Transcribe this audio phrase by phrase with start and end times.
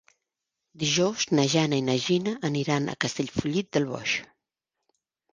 [0.83, 4.15] Dijous na Jana i na Gina aniran a Castellfollit del Boix.